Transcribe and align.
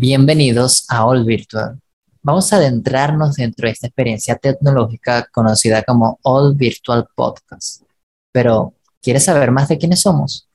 Bienvenidos 0.00 0.86
a 0.90 1.04
All 1.04 1.24
Virtual. 1.24 1.76
Vamos 2.22 2.52
a 2.52 2.56
adentrarnos 2.58 3.34
dentro 3.34 3.66
de 3.66 3.72
esta 3.72 3.88
experiencia 3.88 4.36
tecnológica 4.36 5.28
conocida 5.32 5.82
como 5.82 6.20
All 6.22 6.54
Virtual 6.54 7.04
Podcast. 7.16 7.82
Pero, 8.30 8.74
¿quieres 9.02 9.24
saber 9.24 9.50
más 9.50 9.68
de 9.68 9.76
quiénes 9.76 9.98
somos? 9.98 10.48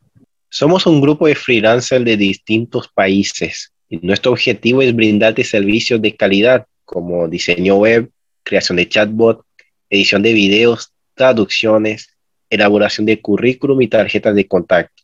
Somos 0.50 0.86
un 0.86 1.02
grupo 1.02 1.28
de 1.28 1.36
freelancers 1.36 2.06
de 2.06 2.16
distintos 2.16 2.88
países 2.88 3.74
y 3.90 3.98
nuestro 3.98 4.32
objetivo 4.32 4.82
es 4.82 4.96
brindarte 4.96 5.44
servicios 5.44 6.02
de 6.02 6.16
calidad 6.16 6.66
como 6.86 7.28
diseño 7.28 7.76
web, 7.76 8.10
creación 8.44 8.78
de 8.78 8.88
chatbot, 8.88 9.46
edición 9.90 10.22
de 10.22 10.32
videos, 10.32 10.94
traducciones, 11.16 12.08
elaboración 12.50 13.06
de 13.06 13.20
currículum 13.20 13.82
y 13.82 13.90
tarjetas 13.90 14.36
de 14.36 14.48
contacto. 14.48 15.04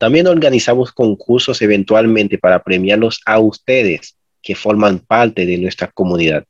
También 0.00 0.26
organizamos 0.28 0.92
concursos 0.92 1.60
eventualmente 1.60 2.38
para 2.38 2.62
premiarlos 2.62 3.20
a 3.26 3.38
ustedes 3.38 4.16
que 4.40 4.54
forman 4.54 5.00
parte 5.00 5.44
de 5.44 5.58
nuestra 5.58 5.88
comunidad. 5.92 6.44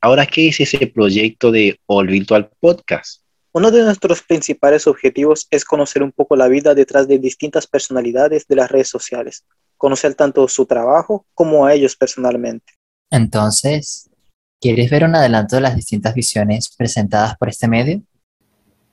Ahora, 0.00 0.24
¿qué 0.24 0.48
es 0.48 0.58
ese 0.60 0.86
proyecto 0.86 1.52
de 1.52 1.78
All 1.84 2.06
Virtual 2.06 2.48
Podcast? 2.58 3.20
Uno 3.52 3.70
de 3.70 3.82
nuestros 3.82 4.22
principales 4.22 4.86
objetivos 4.86 5.46
es 5.50 5.66
conocer 5.66 6.02
un 6.02 6.12
poco 6.12 6.34
la 6.34 6.48
vida 6.48 6.74
detrás 6.74 7.06
de 7.06 7.18
distintas 7.18 7.66
personalidades 7.66 8.46
de 8.46 8.56
las 8.56 8.70
redes 8.70 8.88
sociales, 8.88 9.44
conocer 9.76 10.14
tanto 10.14 10.48
su 10.48 10.64
trabajo 10.64 11.26
como 11.34 11.66
a 11.66 11.74
ellos 11.74 11.94
personalmente. 11.94 12.72
Entonces, 13.10 14.08
¿quieres 14.62 14.88
ver 14.88 15.04
un 15.04 15.14
adelanto 15.14 15.56
de 15.56 15.62
las 15.62 15.76
distintas 15.76 16.14
visiones 16.14 16.74
presentadas 16.74 17.36
por 17.36 17.50
este 17.50 17.68
medio? 17.68 18.00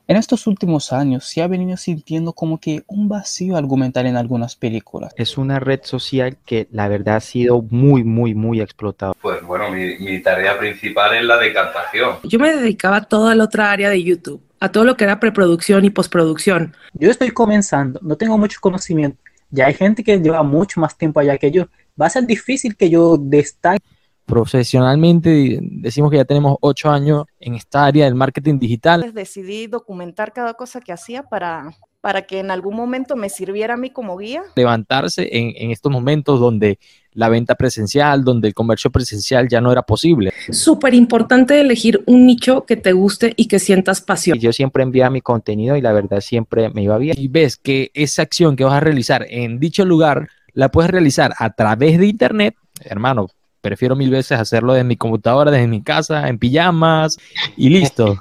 En 0.08 0.18
estos 0.18 0.46
últimos 0.46 0.94
años 0.94 1.26
se 1.26 1.42
ha 1.42 1.48
venido 1.48 1.78
sintiendo 1.78 2.34
como 2.34 2.60
que 2.60 2.84
un 2.86 3.10
vacío 3.10 3.58
argumental 3.58 4.06
en 4.06 4.18
algunas 4.18 4.56
películas. 4.56 5.12
Es 5.18 5.36
una 5.36 5.60
red 5.60 5.80
social 5.82 6.38
que 6.46 6.68
la 6.72 6.88
verdad 6.88 7.16
ha 7.16 7.22
sido 7.22 7.64
muy, 7.64 8.04
muy, 8.04 8.36
muy 8.36 8.62
explotada. 8.62 9.14
Pues 9.20 9.42
bueno, 9.42 9.72
mi, 9.72 9.98
mi 9.98 10.22
tarea 10.22 10.60
principal 10.60 11.16
es 11.16 11.24
la 11.24 11.38
de 11.38 11.52
captación. 11.52 12.18
Yo 12.24 12.38
me 12.38 12.56
dedicaba 12.56 12.98
a 12.98 13.02
toda 13.02 13.34
la 13.34 13.46
otra 13.46 13.72
área 13.72 13.90
de 13.90 14.04
YouTube, 14.04 14.44
a 14.60 14.72
todo 14.72 14.84
lo 14.84 14.96
que 14.96 15.06
era 15.06 15.20
preproducción 15.20 15.84
y 15.86 15.90
postproducción. 15.90 16.76
Yo 16.94 17.10
estoy 17.10 17.32
comenzando, 17.32 18.00
no 18.04 18.16
tengo 18.16 18.38
mucho 18.38 18.60
conocimiento. 18.62 19.18
Ya 19.50 19.66
hay 19.66 19.74
gente 19.74 20.04
que 20.04 20.20
lleva 20.20 20.44
mucho 20.44 20.80
más 20.80 20.96
tiempo 20.96 21.20
allá 21.20 21.40
que 21.40 21.50
yo. 21.50 21.66
Va 22.00 22.06
a 22.06 22.12
ser 22.12 22.28
difícil 22.28 22.76
que 22.76 22.92
yo 22.92 23.18
destaque 23.18 23.84
profesionalmente 24.26 25.60
decimos 25.62 26.12
que 26.12 26.18
ya 26.18 26.26
tenemos 26.26 26.58
ocho 26.62 26.90
años 26.90 27.26
en 27.40 27.56
esta 27.56 27.86
área 27.86 28.06
del 28.06 28.16
marketing 28.16 28.60
digital. 28.60 29.14
Decidí 29.14 29.68
documentar 29.68 30.34
cada 30.34 30.56
cosa 30.56 30.82
que 30.82 30.92
hacía 30.92 31.24
para, 31.24 31.72
para 32.02 32.24
que 32.24 32.40
en 32.40 32.52
algún 32.52 32.76
momento 32.76 33.16
me 33.16 33.30
sirviera 33.30 33.76
a 33.76 33.78
mí 33.78 33.90
como 33.90 34.18
guía. 34.18 34.44
Levantarse 34.56 35.30
en, 35.32 35.54
en 35.56 35.72
estos 35.72 35.92
momentos 35.92 36.40
donde 36.40 36.80
la 37.12 37.30
venta 37.30 37.56
presencial, 37.56 38.24
donde 38.24 38.50
el 38.50 38.54
comercio 38.54 38.92
presencial 38.92 39.48
ya 39.48 39.62
no 39.62 39.72
era 39.72 39.84
posible. 39.84 40.34
Súper 40.52 40.94
importante 40.94 41.60
elegir 41.60 42.04
un 42.06 42.26
nicho 42.26 42.66
que 42.66 42.76
te 42.76 42.92
guste 42.92 43.34
y 43.38 43.48
que 43.48 43.60
sientas 43.60 44.02
pasión. 44.02 44.38
Yo 44.38 44.52
siempre 44.52 44.84
enviaba 44.84 45.10
mi 45.10 45.22
contenido 45.22 45.78
y 45.78 45.82
la 45.82 45.94
verdad 45.94 46.20
siempre 46.20 46.70
me 46.70 46.84
iba 46.84 46.98
bien. 46.98 47.16
Y 47.18 47.28
ves 47.28 47.58
que 47.58 47.92
esa 47.94 48.24
acción 48.24 48.56
que 48.56 48.66
vas 48.66 48.74
a 48.74 48.82
realizar 48.82 49.26
en 49.30 49.60
dicho 49.60 49.86
lugar 49.86 50.28
la 50.54 50.70
puedes 50.70 50.92
realizar 50.92 51.34
a 51.38 51.52
través 51.52 52.00
de 52.00 52.08
internet, 52.08 52.56
hermano, 52.82 53.28
prefiero 53.66 53.96
mil 53.96 54.12
veces 54.12 54.40
hacerlo 54.40 54.74
desde 54.74 54.84
mi 54.84 54.96
computadora, 54.96 55.50
desde 55.50 55.66
mi 55.68 55.82
casa, 55.82 56.30
en 56.30 56.38
pijamas 56.38 57.18
y 57.58 57.70
listo. 57.70 58.14